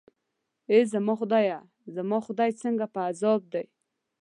[0.71, 1.59] ای زما خدایه،
[1.95, 3.65] زما خدای، څنګه په عذاب دی.